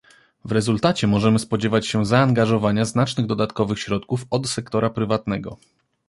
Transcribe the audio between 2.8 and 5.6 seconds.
znacznych dodatkowych środków od sektora prywatnego